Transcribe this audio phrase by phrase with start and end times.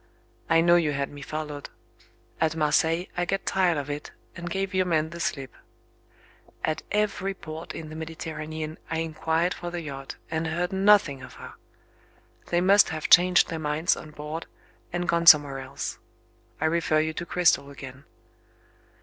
[0.49, 1.69] "I know you had me followed.
[2.39, 5.53] At Marseilles, I got tired of it, and gave your men the slip.
[6.65, 11.33] At every port in the Mediterranean I inquired for the yacht, and heard nothing of
[11.35, 11.53] her.
[12.47, 14.47] They must have changed their minds on board,
[14.91, 15.99] and gone somewhere else.
[16.59, 18.05] I refer you to Cristel again.